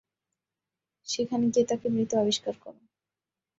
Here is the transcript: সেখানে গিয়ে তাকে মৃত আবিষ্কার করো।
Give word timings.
সেখানে 1.07 1.45
গিয়ে 1.53 1.65
তাকে 1.65 1.87
মৃত 1.89 2.11
আবিষ্কার 2.15 2.55
করো। 2.63 2.81